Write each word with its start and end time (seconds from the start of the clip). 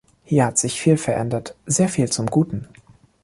Hier 0.23 0.47
hat 0.47 0.57
sich 0.57 0.81
viel 0.81 0.97
verändert, 0.97 1.53
sehr 1.67 1.87
viel 1.87 2.11
zum 2.11 2.25
Guten. 2.25 2.67